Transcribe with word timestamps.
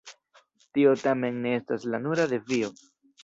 Tio 0.77 0.93
tamen 1.01 1.37
ne 1.45 1.53
estas 1.59 1.85
la 1.95 2.01
nura 2.07 2.27
defio. 2.35 2.73